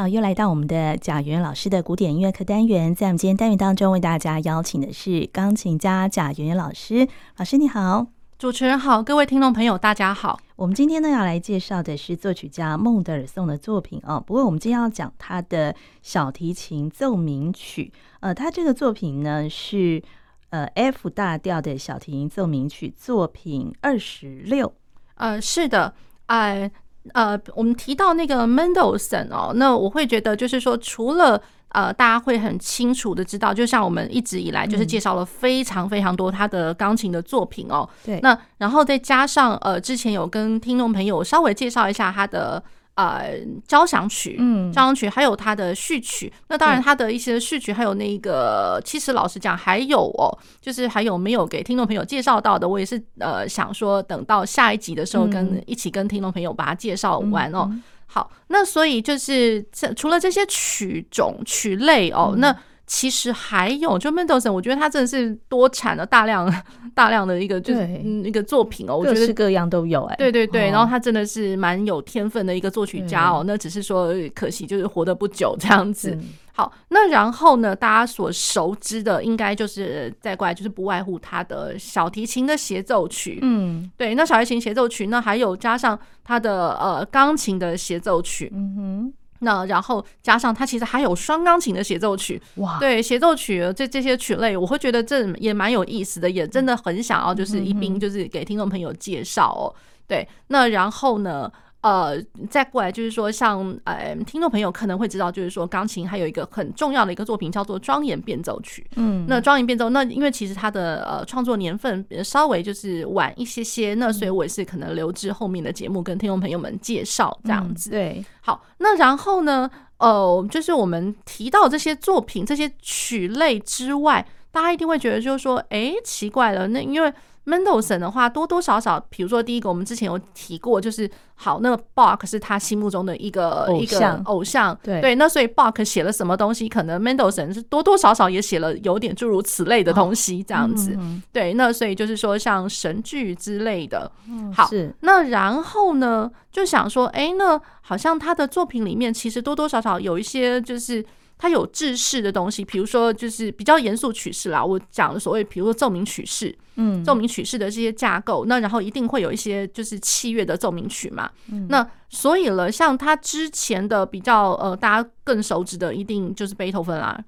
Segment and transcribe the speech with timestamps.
[0.00, 7.06] 好，又来到我们的贾圆老师的古典音乐课单元，在我们今天单元当中，为大家邀请的是钢琴家贾圆圆老师。
[7.36, 8.06] 老师你好，
[8.38, 10.40] 主持人好，各位听众朋友大家好。
[10.56, 14.18] 我们今天呢要来介绍的是作曲家孟德尔颂的作品哦。
[14.18, 20.02] 不过我们今天要讲他的小提琴奏鸣曲，呃，他这个作品呢是
[20.48, 24.72] 呃 F 大调的小提琴奏鸣曲作品二十六。
[25.16, 25.94] 呃，是的，
[26.24, 26.70] 哎、呃。
[27.12, 31.40] 呃，我们提到那个 Mendelssohn 哦，那我会觉得就是说，除了
[31.70, 42.62] 呃，大家会很清楚的知道，就像我们一直以来就是介绍了非常非常多他的钢琴的作品哦，对，那然后再加上呃，之前有跟听众朋友稍微介绍一下他的。
[43.00, 50.28] 呃，交响曲，嗯，交响曲还有他的序曲，那当然他的一些序曲还有那个，其实老实讲还有哦，
[50.60, 57.70] 就是还有没有给听众朋友介绍到的，我也是呃想说等到下一集的时候跟一起跟听众朋友把它介绍完哦。
[58.06, 62.54] 好，那所以就是这除了这些曲种曲类哦，那。
[62.92, 66.52] 其实还有，就 Mendelssohn，我觉得他真的是多产了大量
[66.92, 76.18] 大量的一个就是嗯一个作品哦，我觉得各样都有哎，对对对，然后他真的是蛮有天分的一个作曲家哦，那只是说可惜就是活得不久这样子。
[76.52, 89.12] 好，那然后呢，大家所熟知的应该就是再过来就是不外乎他的小提琴的协奏曲，嗯，对，那小提琴协奏曲，那还有加上他的呃钢琴的协奏曲，嗯哼。
[89.40, 99.74] 那然后加上它其实还有双钢琴的协奏曲，哇，对，协奏曲这这些曲类，我会觉得这也蛮有意思的，也真的很想要就是一并就是给听众朋友介绍哦，
[100.06, 101.52] 对，那然后呢？
[101.82, 108.82] 呃，再过来就是说，像呃，听众朋友可能会知道，就是说，钢琴还有一个很重要的一个作品叫做《庄严变奏曲》。
[108.96, 117.88] 嗯，那《庄严变奏》，那因为其实它的呃创作年份稍微就是晚一些些，那所以我也是可能留至后面的节目跟听众朋友们介绍这样子。
[117.88, 127.10] 对，好，那然后呢，呃，就是我们提到这些作品、这些曲类之外，大家一定会觉得就是说，哎，奇怪了，那因为。
[127.46, 135.00] Mendelssohn 的话，多多少少，比如说第一个，我们之前有提过，就是好，那个 Bach 是他心目中的一个一个偶像，对。
[135.00, 140.96] 对，那所以 Bach 写了什么东西，可能 Mendelssohn 是多多少少也写了有点诸如此类的东西，这样子，
[141.32, 144.10] 对，那所以就是说像神剧之类的，
[144.54, 144.68] 好，
[145.00, 151.04] 那然后呢，就想说，哎，那好像他的作品里面其实多多少少有一些就是。
[151.40, 154.62] 它有制式的东西，比如说就是比较严肃曲式啦。
[154.62, 161.30] 我讲的所谓，比如说奏鸣曲式，嗯，奏鸣曲式的这些架构，那然后一定会有一些就是器乐的奏鸣曲嘛。
[161.50, 167.18] 嗯、那所以了，像他之前的比较呃，大家更熟知的，一定就是贝多芬啦。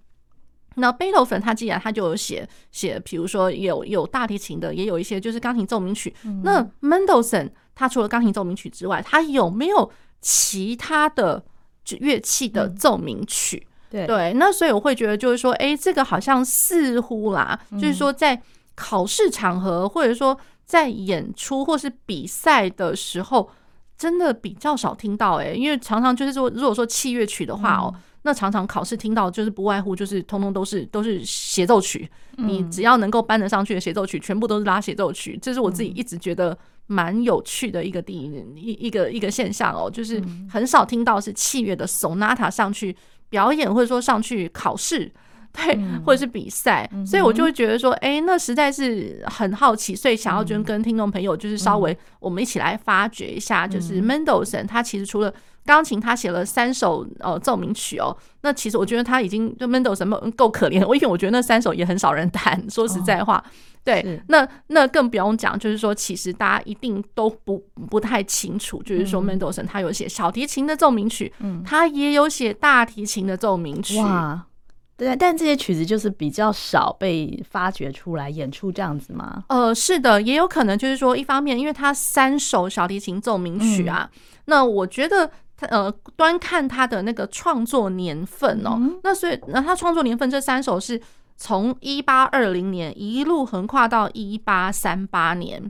[0.75, 6.15] 那贝多芬他既然他就有写写，比如说有有大提琴的，也有一些就是钢琴奏鸣曲。
[6.27, 9.91] 嗯、那 Mendelssohn 他除了钢琴奏鸣曲之外，他有没有
[10.21, 11.43] 其他的
[11.99, 13.67] 乐器的奏鸣曲？
[13.67, 18.41] 嗯对，对，那所以我会觉得，就是说，哎，这个好像似乎啦，就是说，在
[18.75, 23.50] 考试场合，或者说在演出或是比赛的时候，
[23.98, 38.14] 真的比较少听到，哎，因为常常就是说，如果说器乐曲的话哦，那常常考试听到就是不外乎就是通通都是都是协奏曲，你只要能够搬得上去的协奏曲，全部都是拉协奏曲，这是我自己一直觉得蛮有趣的一个地
[38.56, 42.97] 一一一个一个现象哦，就是很少听到是器乐的 sonata 上去。
[43.32, 45.10] 表演或者说上去考试，
[45.53, 55.32] 对，或者是比赛，嗯、所以我就会觉得说，哎、欸，那实在是很好奇，所以想要就跟听众朋友就是稍微我们一起来发掘一下，就是 Mendelssohn 他其实除了
[55.65, 63.38] 钢琴，他写了三首呃奏鸣曲哦，那其实我觉得他已经就 Mendelssohn 够可怜，我因为我觉得那三首也很少人弹，说实在话。
[63.38, 63.50] 哦
[63.84, 67.59] 对，那那更不用讲，就是说，其实大家一定都不
[67.91, 74.47] 不太清楚，就是说，Mendelssohn 他有写小提琴的奏鸣曲，嗯，他也有写大提琴的奏鸣曲，哇，
[74.97, 79.42] 对，但这些曲子就是比较少被发掘出来演出这样子吗？
[79.48, 91.03] 呃，是的，也有可能就是说，一方面，因为他三首小提琴奏鸣曲啊，嗯、那我觉得他呃，端看他的那个创作年份哦，嗯、那所以那他创作年份这三首是。
[91.42, 95.60] 从一八二零年一路横跨到一八三八年，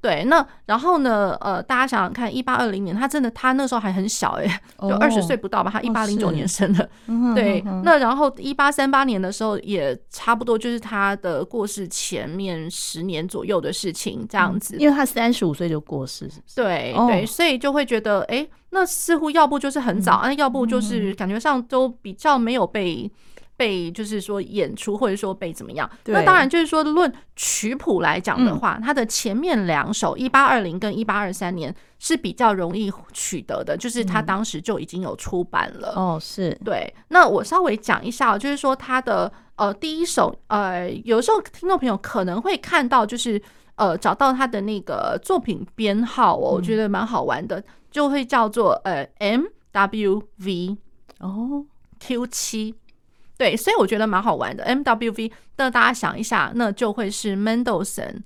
[0.00, 1.36] 对，那然后呢？
[1.40, 5.72] 呃，大家想想看，一八二零年，他真的他那时候还很小哎、欸，就二十岁不到吧？
[5.72, 6.88] 他一八零九年生的，
[7.34, 7.60] 对。
[7.82, 14.76] 那然后一八三八年的时候，也差不多就是他的过世前面十年左右的事情，这样子。
[14.78, 16.54] 因为他三十五岁就过世，是不是？
[16.54, 23.10] 对对，所以就会觉得，哎，那似乎要不就是很早，那要不就是感觉上都比较没有被。
[23.58, 25.90] 被就是说演出，或者说被怎么样？
[26.04, 35.92] 那当然就是说，论曲谱来讲的话，它的前面两首一八二零跟一八二三年是比较容易取得的，就是它当时就已经有出版了。
[35.96, 36.94] 哦，是对。
[37.08, 43.42] 那我稍微讲一下，就是说它的呃第一首呃，有时候听众朋友可能会看到，就是
[43.74, 47.60] 呃找到它的那个作品编号哦，我觉得蛮好玩的，
[47.90, 50.76] 就会叫做呃 M W V
[51.18, 51.66] 哦
[51.98, 52.76] Q 七。
[53.38, 54.64] 对，所以我觉得蛮好玩的。
[54.64, 58.22] MWV，那大家想一下，那就会是 Mendelssohn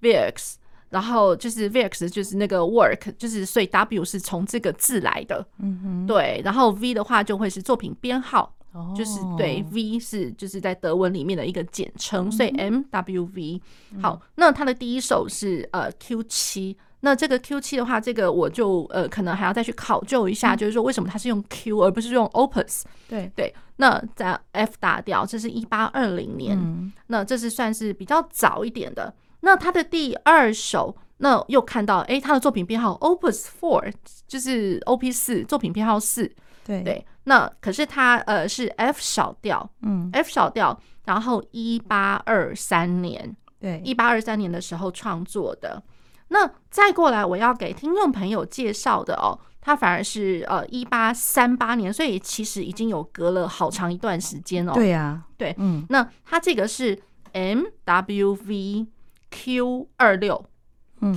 [0.00, 0.54] Werks，
[0.88, 5.46] 然后就是 Werks 就是那个 work，就是所以 W 是从这个字来的。
[5.58, 13.60] 嗯哼，对，然后 V 的话就会是作品编号，哦、就是对 V 是就是在德文里面的一个简称，所以 MWV。
[14.00, 16.76] 好，那它的第一首是呃 Q 七。
[17.00, 22.82] 那这个 Q 七的话，这个我就呃可能还要再去考究一下，嗯、就是说为什么它是用 Q 而不是用 Opus？
[23.08, 23.54] 对对。
[23.76, 29.14] 那在 F 大调，这是一八二零年，嗯、那这是算是比较早一点的。
[29.40, 33.92] 那他的第二首，那又看到哎，他的作品编号 Opus Four，
[34.26, 36.32] 就是 OP 四，作品编号四。
[36.64, 37.06] 对对。
[37.24, 45.82] 那可是它呃是 F 小调，嗯，F 小调，然后一八二三年，对，一八二三年的时候创作的。
[46.28, 54.72] 那再过来，我要给听众朋友介绍的哦，它反而是呃一八三八年，所以其实已经有隔了好长一段时间哦。
[54.74, 56.98] 对呀，对，嗯，那它这个是
[57.32, 58.86] M W V
[59.30, 60.44] Q 二六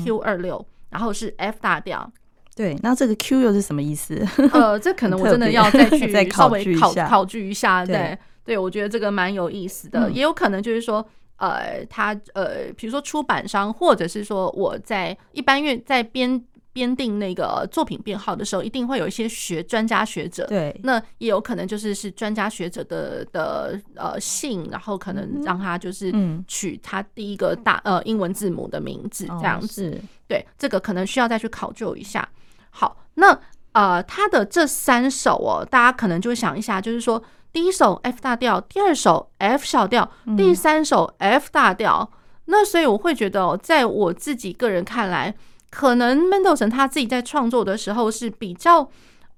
[0.03, 2.11] ，Q 二六，然后是 F 大调。
[2.55, 4.23] 对，那这个 Q 又是什么意思？
[4.53, 7.83] 呃，这可能我真的要再去稍微考考据一下。
[7.83, 11.03] 对，对，我觉得这个蛮有意思的，也有可能就是说。
[11.39, 26.13] 呃，他呃，比如说出版商，或者是说我在一般院在编编定那个作品编号的时候，一定会有一些学专家学者，对，那也有可能就是是专家学者的的呃姓，然后可能让他就是
[26.47, 32.27] 取他第一个大呃英文字母的名字这样子，哦、对，这个可能需要再去考究一下。
[32.69, 33.37] 好，那
[33.71, 37.21] 呃，他的这三首哦，大家可能就想一下，就是说。
[37.51, 40.07] 第一首 F 大调，第二首 F 小调，
[40.37, 42.07] 第三首 F 大调。
[42.11, 45.33] 嗯、那所以我会觉得，在我自己个人看来，
[45.71, 48.87] 可能 Mendelssohn 他自己在创作的时候是比较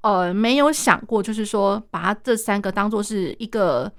[0.02, 3.90] 呃没有想过，就是说把这三个当做是一个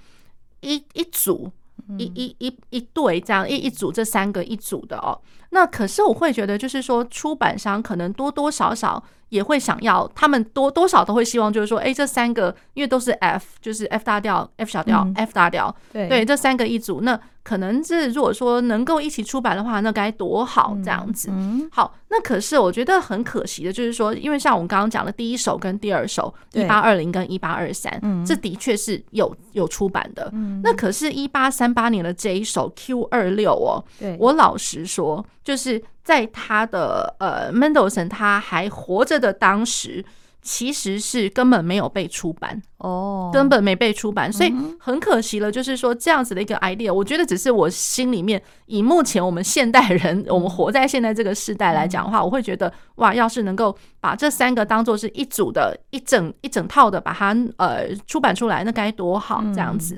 [0.60, 1.50] 一一组。
[1.98, 5.18] 一一一一对这样一一组这三个一组的哦，
[5.50, 9.02] 那可是我会觉得就是说出版商可能多多少少
[9.32, 17.18] 也会想要，他们多多少都会希望就是说，哎，这三个因为都是 F，就是 F 大调、F 小调、嗯、F 大调，对对，这三个一组那。
[17.44, 21.28] 可能是如果说能够一起出版的话，那该多好这样子。
[21.72, 30.32] 好，那可是我觉得很可惜的，就是说，因为像我们刚刚讲的第一首跟第二首，一八二零跟一八二三，这的确是有有出版的。
[30.62, 33.82] 那可是，一八三八年的这一首 Q 二六哦，
[34.20, 40.04] 我老实说，就是在他的呃 Mendelssohn 他还活着的当时。
[40.44, 43.32] 其实是根本没有被出版哦，oh.
[43.32, 45.52] 根本没被出版，所以很可惜了。
[45.52, 59.96] 就是说这样子的一个 idea，我觉得只是我心里面以目前我们现代人，我们活在现在这个时代来讲的话，我会觉得哇，要是能够把这三个当做是一组的一整一整套的把它呃出版出来，那该多好这样子。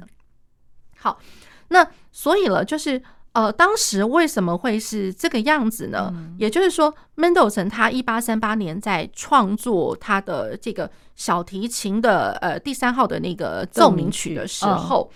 [0.98, 1.18] 好，
[1.68, 3.02] 那所以了，就是。
[3.34, 6.12] 呃，当时为什么会是这个样子呢？
[6.14, 15.10] 嗯、也就是说，Mendelssohn 他一八三八年在创作他的这个小提琴的呃第三号的那个奏鸣曲的时候，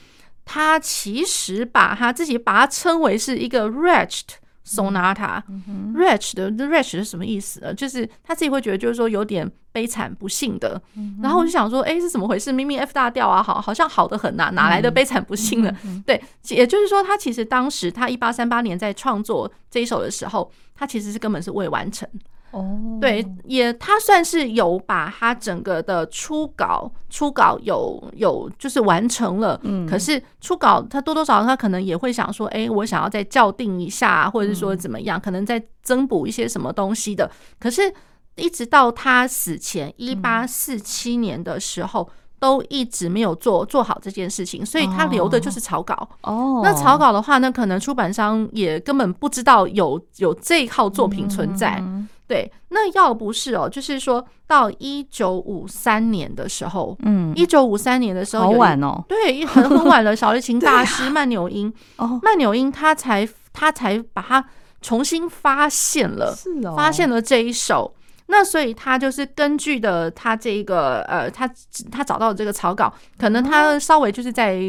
[0.45, 4.25] 他其实把他自己把它称为是一个 wretched
[4.69, 7.73] sonata，wretched 的 wretched 是什么意思呢？
[7.73, 10.81] 就是他自己会觉得就是说有点悲惨不幸的。
[11.23, 12.53] 然后我就想说，哎，是怎么回事？
[12.53, 15.75] 明明 F 大调啊，好，好像好的很呐，哪来的悲惨不幸呢？
[16.07, 22.09] 对，也就是说，他其实当时他一八三八年在创作这一首的时候，他其实是根本是未完成。
[22.51, 37.31] 哦，对，也他算是有把他整个的初稿，初稿有有就是完成了，嗯，可是初稿他多多少少他可能也会想说，哎，我想要再校订一下，或者是说怎么样，可能再增补一些什么东西的。
[37.61, 37.93] 可是，
[38.37, 46.09] 一直到他死前一八四七年的时候，都一直没有做做好这件事情，所以他留的就是草稿。
[46.23, 51.83] 哦，那草稿的话呢，可能出版商也根本不知道有有这一套作品存在。
[52.29, 60.15] 对，那要不是哦，就是说到一九五三年的时候，嗯，一九五三年的时候，好晚哦，对，很很晚了。
[60.15, 64.45] 小提琴大师曼纽因，哦，曼纽因他才他才把它
[64.83, 67.95] 重新发现了，是哦，发现了这一首。
[68.31, 71.51] 那所以他就是根据的他这个呃，他
[71.91, 74.61] 他找到的这个草稿，可能他稍微就是在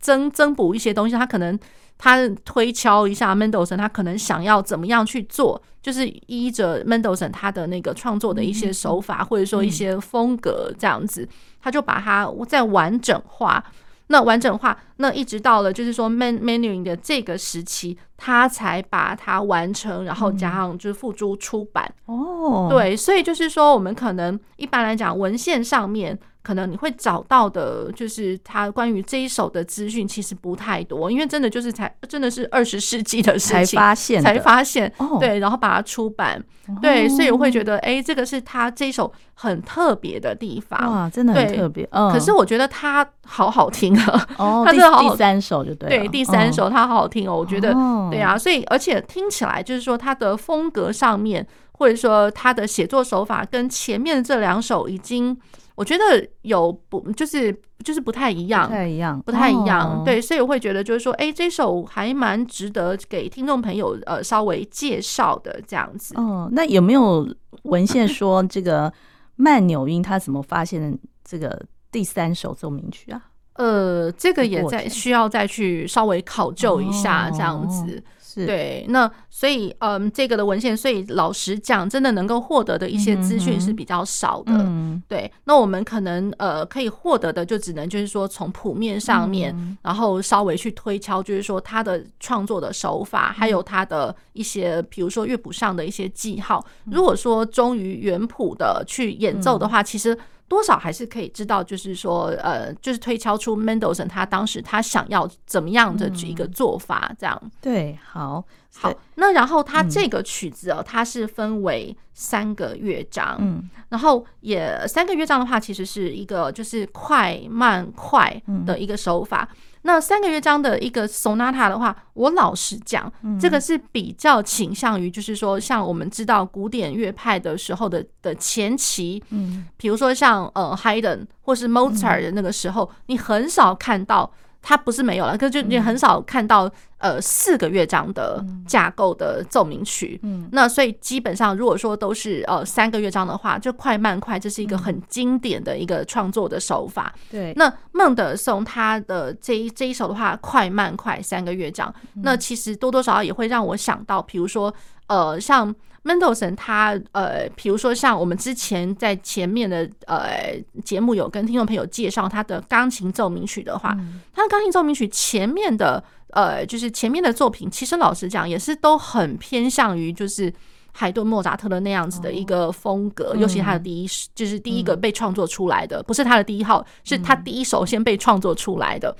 [0.00, 1.58] 增增补一些东西，他可能
[1.96, 11.28] 他推敲一下 Mendelssohn，他可能想要怎么样去做，就是依着 Mendelssohn 他的那个创作的一些手法，或者说一些风格这样子，
[11.62, 13.64] 他就把它再完整化。
[14.08, 21.90] 那完整化，那一直到了就是说 men menuing 的这个时期，他才把它完成，然后加上就是付诸出版。
[22.04, 26.18] 哦，对，所以就是说，我们可能一般来讲，文献上面。
[26.44, 36.38] 可能你会找到的，就是他关于这一首的资讯其实不太多，因为真的就是才真的是二十世纪的事情才发现，才发现，对，然后把它出版，
[36.82, 41.88] 对，所以我会觉得，哎，这个是他这一首很特别的地方，哇，真的很特别。
[41.92, 47.72] 嗯，可是我觉得他好好听啊，哦， 他真的好，第三首就对，对，第三首他好好听哦，我觉得，
[48.10, 55.34] 对啊，所以而且听起来就是说他的风格上面，或者说他的写作手法跟前面这两首已经。
[55.74, 57.52] 我觉得有不就是
[57.82, 60.02] 就是不太一样，不太一样，不太一样。
[60.04, 66.14] 对，所以我会觉得就是说，哎，这首还蛮值得给听众朋友呃稍微介绍的这样子。
[66.16, 67.28] 哦，那有没有
[67.64, 68.92] 文献说这个
[69.36, 73.30] 曼纽因他怎么发现这个第三首奏鸣曲啊？
[73.54, 78.02] 呃，这个也在需要再去稍微考究一下这样子。
[78.34, 84.52] 对，那所以嗯，这个的文献，所以老实讲，真的能够获得的一些资讯是比较少的。
[84.52, 96.64] 嗯、对，那我们可能呃可以获得的，就只能就是说从谱面上面，嗯、然后稍微去推敲，就是说他的创作的手法，还有他的一些，比如说乐谱上的一些记号。
[96.84, 100.16] 如果说忠于原谱的去演奏的话，其实。
[100.46, 107.50] 多少还是可以知道，就是说，呃，就是推敲出 Mendelssohn 他当时他想要怎么样的一个做法，这样。
[107.60, 108.92] 对，好，好。
[109.14, 119.48] 那然后他这个曲子哦，它是分为三个乐章，嗯，然后也三个乐章的话，其实是一个就是快慢快的一个手法。
[119.86, 134.32] 那三个乐章的一个 sonata 的话，我老实讲，这个是比较倾向于，就是说，像我们知道古典乐派的时候的的前期，嗯，比如说像呃 Haydn 或是 Mozart 的那个时候，你很少看到。
[134.66, 140.18] 它不是没有了，可是就你很少看到呃四个乐章的架构的奏鸣曲。
[140.22, 147.14] 嗯，那所以基本上如果说都是呃三个乐章的话，就快慢快，这是一个很经典的一个创作的手法。
[147.30, 154.74] 对，那孟德松他的这一这一首的话，快慢快三个乐章，那其实多多少少也会让我想到，比如说
[155.08, 155.74] 呃像。
[156.04, 170.52] Mendelssohn 他呃，比如说像我们之前在前面的呃节目有跟听众朋友介绍他的钢琴奏鸣曲的话，嗯、他的钢琴奏鸣曲前面的呃，就是前面的作品，其实老实讲也是都很偏向于就是
[170.92, 179.16] 海顿、莫扎特的那样子的一个风格，哦、尤其他的第一就是第一个被创作出来的，嗯、不是他的第一号，是他第一首先被创作出来的。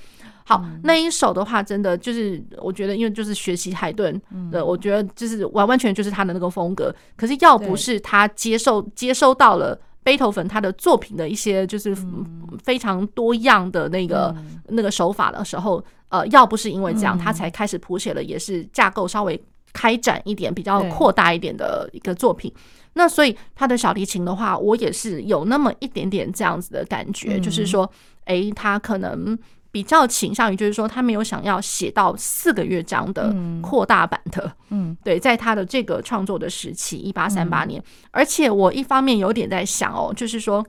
[0.47, 4.21] 好，那一首的话，真的就是我觉得，因为就是学习海顿
[4.51, 6.93] 的，我觉得就是完完全就是他的那个风格。
[7.17, 11.97] 可是要不是他接受接收到了贝多芬他的作品的一些就是
[12.63, 14.35] 非常多样的那个
[14.67, 22.53] 那个手法的时候，呃，要不是因为这样，他才开始谱写了也是架构稍微开展一点、比较扩大一点的一个作品。
[22.93, 27.89] 那所以他的小提琴的话，我也是有那么一点点这样子的感觉，就是说，
[28.25, 29.35] 诶，他可能。
[29.75, 40.65] 比较倾向于就是说，他没有想要写到四个乐章的扩大版的，嗯，对，在他的这个创作的时期，一八三八年，而且我一方面有点在想哦，就是说，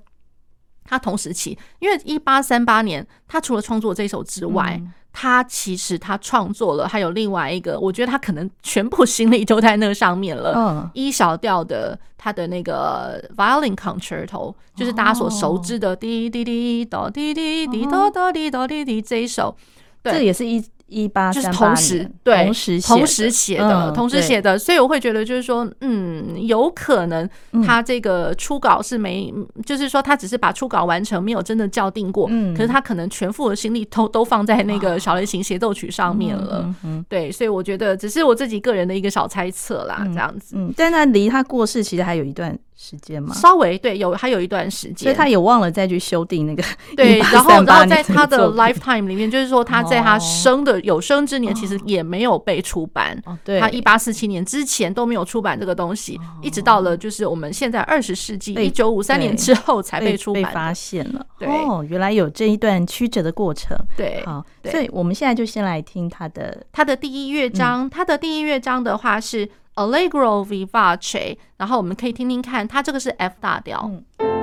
[0.82, 4.82] 他同时期，因为一八三八年，他除了创作这首之外。
[5.18, 10.52] 他其实他创作了，还有另外一个，我觉得他可能全部心力都在那上面了。
[10.54, 19.56] 嗯一小调的他的那个 Violin Concerto，就是大家所熟知的滴滴滴哆滴滴滴哆哆滴哆滴滴这一首，
[20.02, 20.62] 对，这也是一。
[20.88, 27.28] 一八就是同时对同时同时写的同时写的，所以我会觉得就是说，嗯，有可能
[27.64, 29.32] 他这个初稿是没，
[29.64, 32.28] 就是说他只是把初稿完成，没有真的校订过。
[32.30, 36.72] 嗯，可是他可能全副的心力都都放在那个小提琴协奏曲上面了。
[36.84, 40.54] 嗯，对，所以我觉得只是我自己个人的一个小猜测啦，这样子。
[40.56, 42.56] 嗯，但那离他过世其实还有一段。
[42.78, 43.34] 时间吗？
[43.34, 46.62] 稍微对，有还有一段时间，所以他也忘了再去修订那个。
[46.94, 53.20] 对，然后然后在他的 lifetime 里面，就是说他在他生的的有生之年其实也没有被出版。
[53.24, 61.26] 哦，对，他一八四七年之前都没有出版这个东西，一直到了就是我们现在二十世纪一九五三年之后才被出版被发现了。
[61.38, 63.76] 对，哦，原来有这一段曲折的过程。
[63.96, 73.90] 对，好，所以我们现在就先来听他的他的第一乐章，他的第一乐章的话是 Allegro vivace，然后我们可以听听看，它这个是 F 大调。
[74.18, 74.35] 嗯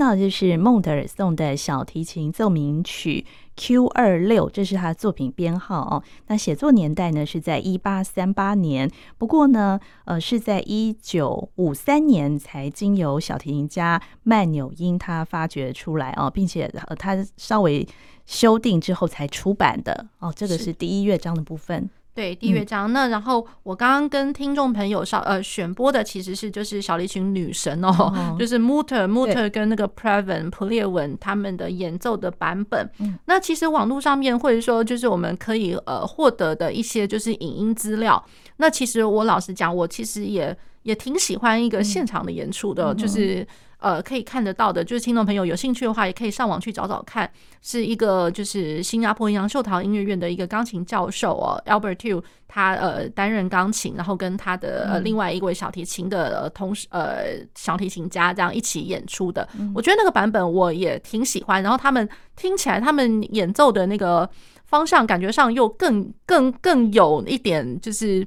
[0.00, 6.02] 到的就是孟德尔颂的小提琴奏鸣曲 Q 二六，这是他的作品编号哦。
[6.26, 17.86] 那写作年代呢是在一八三八年，不过呢，呃，是在一九五三年才经由小提琴家曼纽因他发掘出来哦，并且呃他稍微
[18.24, 20.32] 修订之后才出版的哦。
[20.34, 21.88] 这个是第一乐章的部分。
[22.12, 22.90] 对，第一乐章。
[22.90, 32.90] 嗯、那然后我刚刚跟听众朋友稍呃选播的其实是就是小提琴女神哦，哦 就是 Mutter Mutter 跟那个 Previn 普列文他们的演奏的版本。
[32.98, 38.22] 嗯、那其实网络上面或者说就是我们可以呃获得的一些就是影音资料。
[38.56, 43.46] 那其实我老实讲，我其实也也挺喜欢一个现场的演出的，嗯、就是。
[43.80, 47.30] 呃，可以看得到的，就是听众朋友有兴趣的话，也可以上网去找找看，
[47.62, 64.28] 是一个就是新加坡杨秀桃音乐院的一个钢琴教授哦，Albert Tew，他呃担任钢琴，然后跟他的呃另外一位小提琴的同时呃小提琴家这样一起演出的，我觉得那个版本我也挺喜欢，然后他们听起来他们演奏的那个
[64.66, 68.26] 方向感觉上又更更更有一点就是。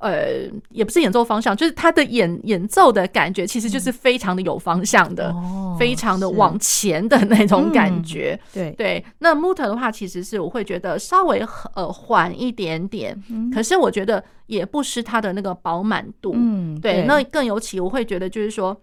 [0.00, 8.38] 呃，也不是演奏方向，就是他的演演奏的感觉，其实就是非常的有方向的，嗯、非常的往前的那种感觉。
[8.54, 16.32] 嗯、对对，那 Mutter 的话，其实是我会觉得稍微呃缓一点点，嗯、可是我觉得也不失它的那个饱满度。
[16.34, 18.76] 嗯，对，对那更尤其我会觉得就是说。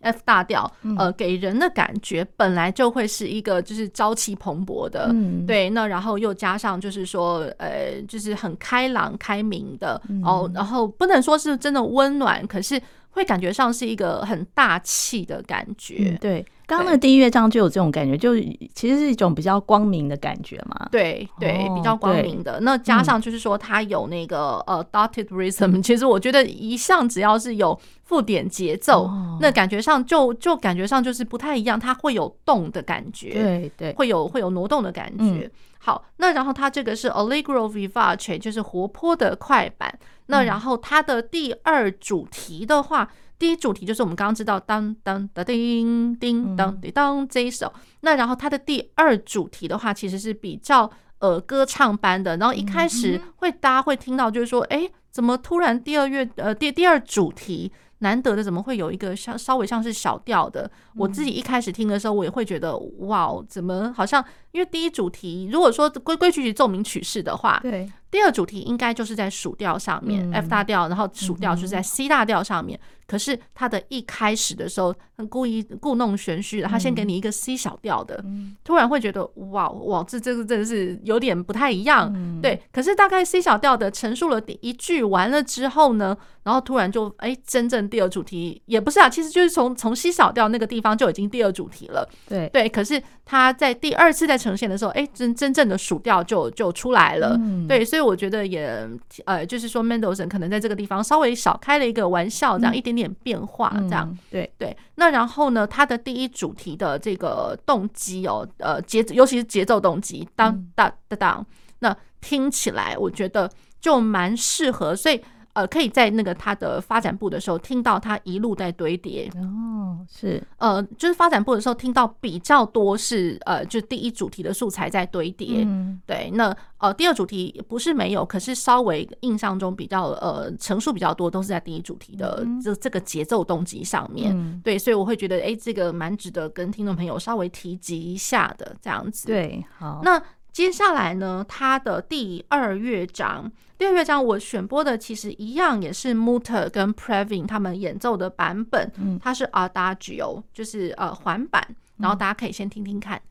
[0.00, 16.46] F 大调，呃，给人的感觉本来就会是一个就是朝气蓬勃的，嗯、对，那然后又加上就是说，呃，就是很开朗开明的，哦、嗯，然后不能说是真的温暖，可是会感觉上是一个很大气的感觉，嗯、对。
[16.66, 18.36] 刚刚那个第一乐章就有这种感觉，就
[18.72, 20.88] 其实是一种比较光明的感觉嘛。
[20.92, 22.60] 对对，比较光明的。
[22.60, 27.76] 那加上就是说，它有那个呃 dotted rhythm，其实我觉得一向只要是有
[28.10, 29.08] 附点节奏，
[29.40, 33.32] 那感觉上就就感觉上就是不太一样，它会有动的感觉。
[33.32, 35.48] 对对，会有会有挪动的感觉。
[35.78, 39.96] 好，那然后它这个是 allegro vivace，就是活泼的快板。
[40.26, 43.08] 那然后它的第二主题的话。
[43.38, 60.70] 第一主题就是我们刚刚知道当当的叮叮当叮当这一首，那然后它的第二主题的话，其实是比较呃歌唱般的，然后一开始会大家会听到就是说，哎，怎么突然第二乐呃第第二主题难得的怎么会有一个像稍微像是小调的？
[60.96, 67.90] 我自己一开始听的时候，我也会觉得哇，怎么好像因为第一主题如果说规规矩矩奏鸣曲式的话，对。
[68.10, 72.78] 第二主题应该就是在属调上面，嗯，F 大调，然后属调就是在 C 大调上面。
[72.82, 74.92] 嗯、可是他的一开始的时候，
[75.28, 82.12] 故意故弄玄虚，他先给你一个 C 小调的，嗯、突然会觉得哇哇，这这个真的是有点不太一样。
[82.12, 92.08] 嗯、对，可是大概 C 小调的陈述了第一句完了之后呢，然后突然就哎，真正第二主题也不是啊，其实就是从从 C 小调那个地方就已经第二主题了。
[92.28, 97.36] 对对，可是他在第二次再呈现的时候，哎，真真正的属调就就出来了。
[97.38, 97.99] 嗯、对，所以。
[98.00, 98.88] 我觉得也
[99.24, 104.76] 呃，就是说，Mendelssohn 可能在这个地方稍微少开了一个玩笑，这样一点点变化，这样、对对。
[104.96, 111.46] 那然后呢，他的第一主题的这个动机哦，呃节，尤其是节奏动机，当当当当，
[111.80, 115.20] 那听起来我觉得就蛮适合，所以。
[115.52, 119.30] 呃，可以在那个他的发展部的时候听到他一路在堆叠。
[119.36, 120.42] 哦，是。
[120.58, 140.22] 呃，就是发展部的时候听到比较多是呃，就第一主题的素材在堆叠，嗯，对，那呃第二主题不是没有，可是稍微印象中比较呃成数比较多都是在第一主题的这这个节奏动机上面，嗯、对，所以我会觉得哎、欸，这个蛮值得跟听众朋友稍微提及一下的这样子，对，好，那。
[140.52, 143.50] 接下来呢，他的第二乐章，
[143.80, 151.66] 第二乐章我选播的其实一样，也是 Mutter 跟 Previn 他们演奏的版本，它是 Adagio，就是呃环版，
[151.96, 153.22] 然后大家可以先听听看。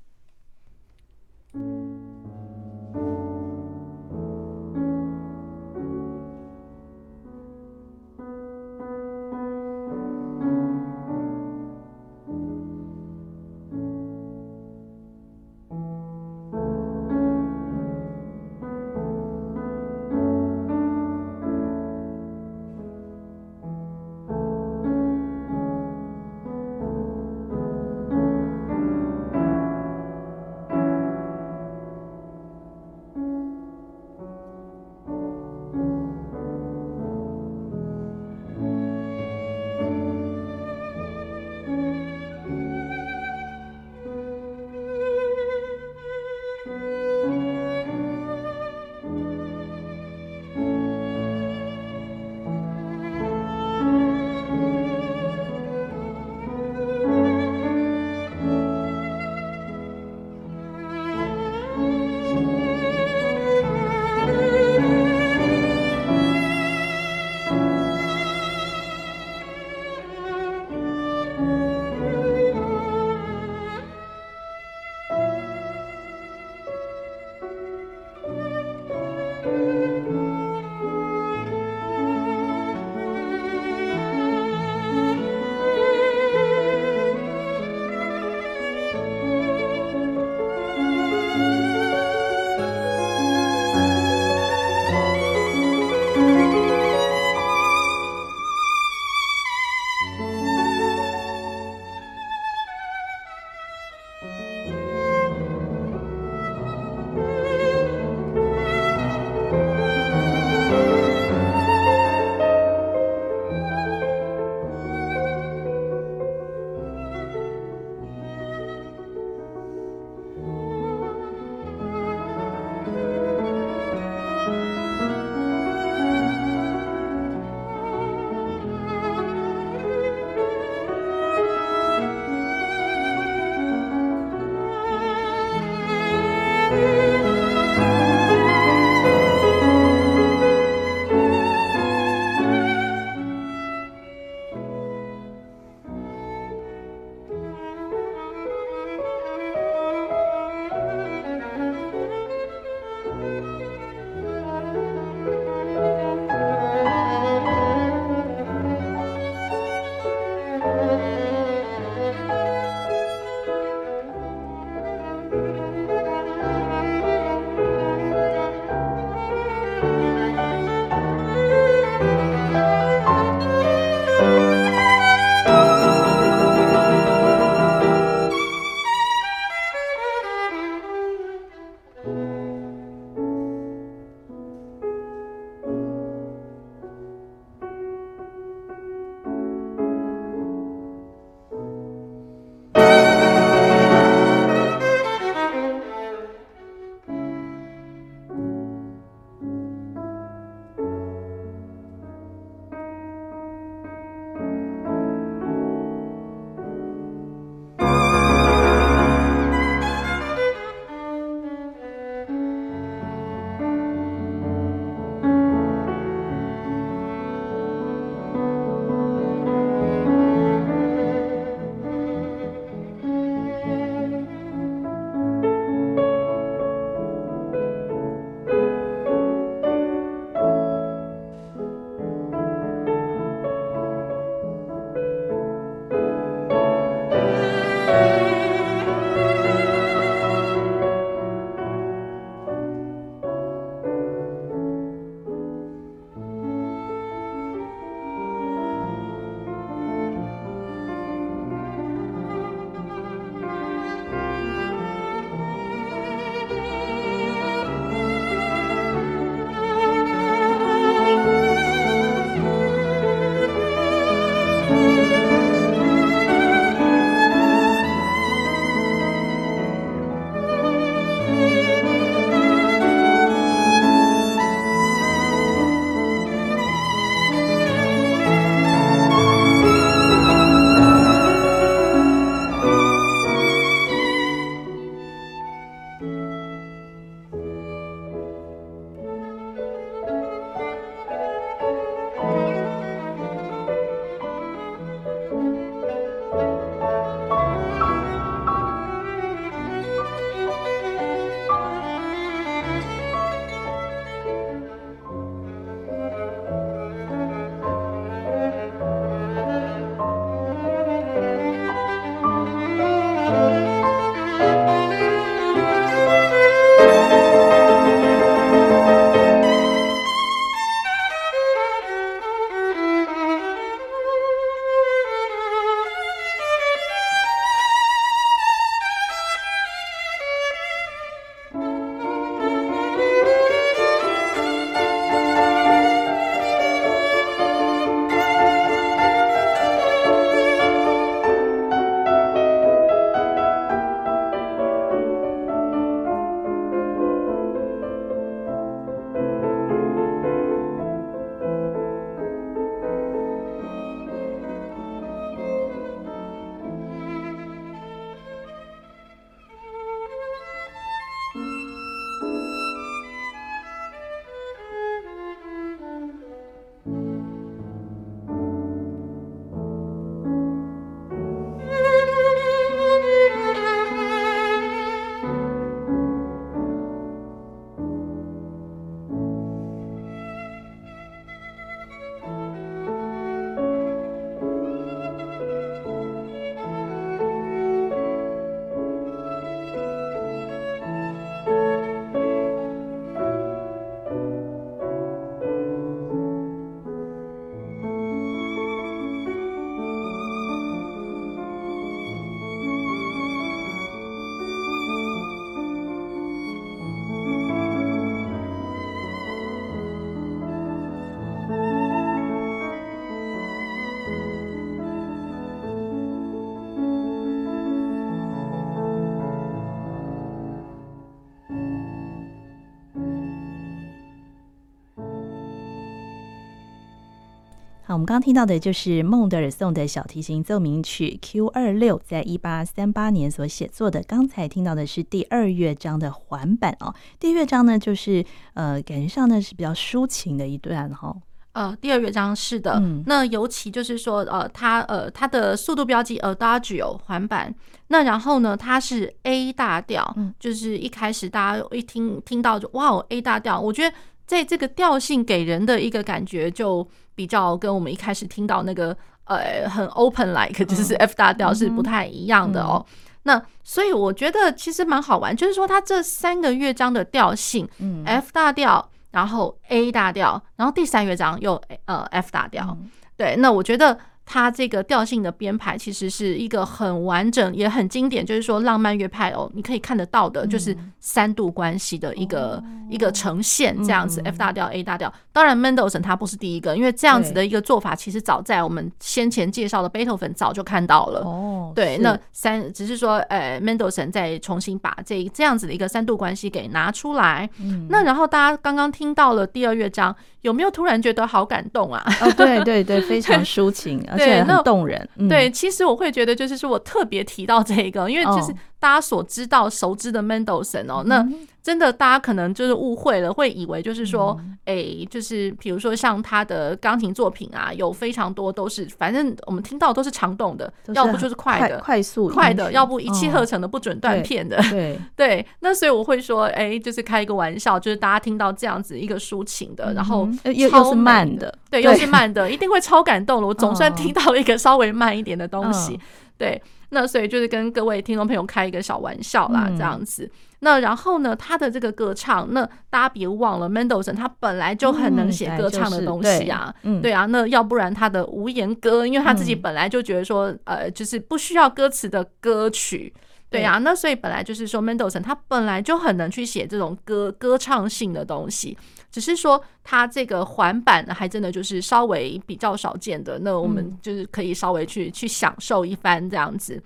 [427.90, 434.00] 好，我们刚刚听到的就是孟德尔颂的小提琴奏鸣曲 Q 二六，在一八三八年所写作的。
[434.04, 436.94] 刚才听到的是第二乐章的环版哦。
[437.20, 438.24] 第一乐章呢，就是
[438.54, 441.18] 呃，感觉上呢是比较抒情的一段哈、哦。
[441.54, 447.52] 呃，第二乐章是的，嗯、那尤其就是说，呃，它呃它的速度标记 Adagio 环版，
[447.88, 453.96] 那然后呢，它是 A 大调，嗯、就是一开始大家一听听到就哇哦，A 大调，我觉得
[454.28, 456.88] 在这个调性给人的一个感觉就。
[457.20, 458.96] 比较跟我们一开始听到那个
[459.26, 462.86] 呃很 open like 就是 F 大调是不太一样的哦。
[463.24, 472.78] 那所以我觉得其实蛮好玩，就是说它这三个乐章的调性嗯，F 大调，然后 A 大调，然后第三乐章又呃 F 大调。
[473.18, 474.00] 对，那我觉得。
[474.32, 485.12] 它这个调性的编排其实是一个很完整也很经典，就是说浪漫乐派哦，你可以看得到的，就是三度关系的一个、嗯、一个呈现，这样子、嗯、F 大调 A 大调。
[485.34, 491.22] 当然，Mendelssohn 他不是第一个，因为这样子的一个做法，其实早在我们先前介绍的贝多芬早就看到了。
[491.22, 497.50] 哦，对，那三只是说，呃，Mendelssohn 再重新把这这样子的一个三度关系给拿出来。
[497.60, 500.16] 嗯，那然后大家刚刚听到了第二乐章。
[500.42, 502.02] 有没有突然觉得好感动啊？
[502.22, 505.10] 哦，对对对，非常抒情， 而且很动人。
[505.30, 508.54] 对，其实我会觉得，就是说我特别提到这个，因为就是。
[508.80, 511.28] 大家所知道、熟知的 Mendelssohn 哦，那
[511.62, 524.58] 真的大家可能就是误会了，会以为就是说，哎，就是比如说像他的钢琴作品啊，有非常多都是，反正我们听到都是长动的，要不就是快的，快速快的，要不一气呵成的，不准断片的。
[524.70, 533.48] 对对，那所以我会说，哎，就是开一个玩笑，就是大家听到这样子一个抒情的，然后又又是慢的，对，又是慢的，一定会超感动了。
[533.48, 536.00] 我总算听到了一个稍微慢一点的东西，
[536.38, 536.60] 对。
[536.90, 540.26] 那所以就是跟各位听众朋友开一个小玩笑啦，这样子。
[540.26, 547.26] 嗯、那然后呢，他的这个歌唱，那大家别忘了，Mendelssohn 他本来就很能写歌唱的东西啊，嗯就是、对，对啊。
[547.28, 553.14] 那要不然他的无言歌，因为他自己本来就觉得说，嗯、呃，就是不需要歌词的歌曲。
[553.52, 558.78] 对呀、啊，那所以本来就是说，Mendelssohn 他本来就很能去写这种歌歌唱性的东西，
[559.12, 566.82] 只是说它这个环版还真的就是稍微比较少见的，那我们就是可以稍微去去享受一番这样子。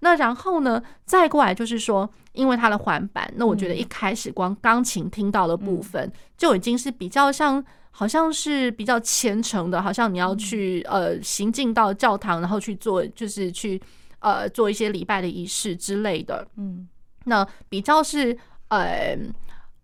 [0.00, 13.80] 那然后呢，再过来就是说，因为它的环板，那我觉得一开始光钢琴听到的部分就已经是比较像，好像是比较虔诚的，好像你要去呃行进到教堂，然后去做就是去。
[14.20, 16.88] 呃，做一些礼拜的仪式之类的，嗯，
[17.26, 19.16] 那比较是呃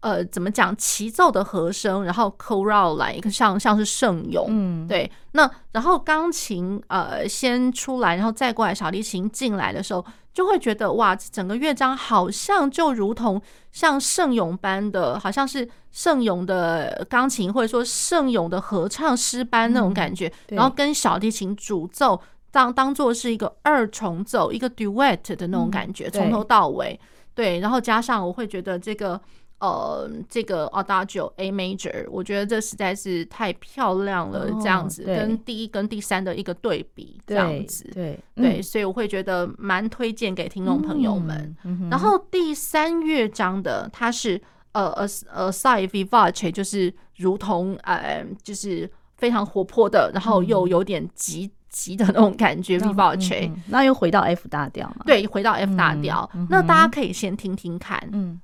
[0.05, 0.77] 呃，怎么讲？
[0.77, 5.11] 齐奏的和声，然后 chorale 来一个像像是圣咏，嗯，对。
[5.33, 13.41] 那然后钢琴呃先出来，然后再过来小提琴进来的时候，就会觉得哇，整个乐章好像就如同
[13.73, 22.21] 像圣咏般的，好像是圣咏的钢琴或者说圣咏的合唱诗班那种感觉，嗯、然后跟小提琴主奏。
[22.51, 27.01] 当当做是一个二重奏，一个 duet 的那种感觉，从、嗯、头到尾，
[27.35, 29.21] 对，然后加上我会觉得这个
[29.65, 41.57] 呃，这个 Adagio A major，我觉得这实在是太漂亮了，这样子、哦、跟第一跟第三的一个对比，这样子，对对，对，所以我会觉得蛮推荐给听众朋友们。
[41.65, 44.39] 嗯、然后第三乐章的它是
[44.73, 51.51] 呃呃呃 assai vivace，就是如同呃就是非常活泼的，然后又有点急。
[51.75, 55.03] 急的那种感觉，vivace，那又回到 F 大调嘛？
[55.07, 56.31] 对，回到 F 大调。
[56.49, 58.41] 那大家可以先听听看，嗯，